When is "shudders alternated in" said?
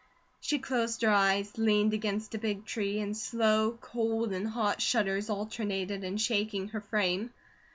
4.81-6.17